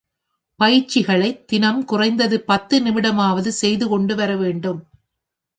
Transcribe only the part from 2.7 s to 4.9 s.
நிமிடமாவது செய்து கொண்டு வர வேண்டும்.